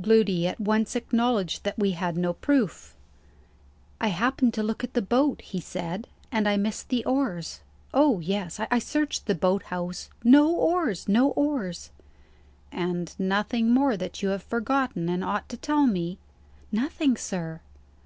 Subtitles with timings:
[0.00, 2.96] Gloody at once acknowledged that we had no proof.
[4.00, 7.60] "I happened to look at the boat," he said, "and I missed the oars.
[7.92, 10.08] Oh, yes; I searched the boat house.
[10.24, 11.10] No oars!
[11.10, 11.90] no oars!"
[12.72, 16.16] "And nothing more that you have forgotten, and ought to tell me?"
[16.72, 17.60] "Nothing, sir."